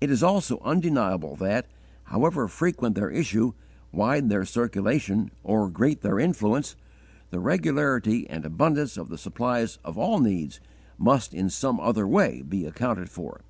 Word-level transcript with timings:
It 0.00 0.12
is 0.12 0.22
also 0.22 0.60
undeniable 0.60 1.34
that, 1.34 1.66
however 2.04 2.46
frequent 2.46 2.94
their 2.94 3.10
issue, 3.10 3.52
wide 3.90 4.28
their 4.28 4.44
circulation, 4.44 5.32
or 5.42 5.68
great 5.68 6.02
their 6.02 6.20
influence, 6.20 6.76
the 7.30 7.40
regularity 7.40 8.30
and 8.30 8.44
abundance 8.46 8.96
of 8.96 9.08
the 9.08 9.18
supplies 9.18 9.80
of 9.84 9.98
all 9.98 10.20
needs 10.20 10.60
must 10.98 11.34
in 11.34 11.50
some 11.50 11.80
other 11.80 12.06
way 12.06 12.42
be 12.42 12.64
accounted 12.64 13.10
for. 13.10 13.40